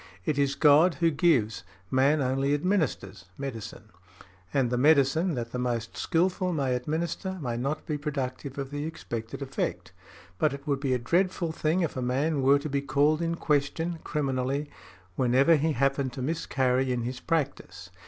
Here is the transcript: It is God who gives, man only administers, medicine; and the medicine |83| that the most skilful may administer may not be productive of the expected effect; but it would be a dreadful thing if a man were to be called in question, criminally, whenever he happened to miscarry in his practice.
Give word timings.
It 0.25 0.39
is 0.39 0.55
God 0.55 0.95
who 0.95 1.11
gives, 1.11 1.63
man 1.91 2.23
only 2.23 2.55
administers, 2.55 3.25
medicine; 3.37 3.89
and 4.51 4.71
the 4.71 4.75
medicine 4.77 5.33
|83| 5.33 5.35
that 5.35 5.51
the 5.51 5.59
most 5.59 5.95
skilful 5.95 6.51
may 6.53 6.73
administer 6.73 7.37
may 7.39 7.55
not 7.55 7.85
be 7.85 7.99
productive 7.99 8.57
of 8.57 8.71
the 8.71 8.83
expected 8.85 9.43
effect; 9.43 9.91
but 10.39 10.53
it 10.55 10.65
would 10.65 10.79
be 10.79 10.95
a 10.95 10.97
dreadful 10.97 11.51
thing 11.51 11.81
if 11.81 11.95
a 11.95 12.01
man 12.01 12.41
were 12.41 12.57
to 12.57 12.67
be 12.67 12.81
called 12.81 13.21
in 13.21 13.35
question, 13.35 13.99
criminally, 14.03 14.71
whenever 15.17 15.55
he 15.55 15.73
happened 15.73 16.13
to 16.13 16.23
miscarry 16.23 16.91
in 16.91 17.03
his 17.03 17.19
practice. 17.19 17.91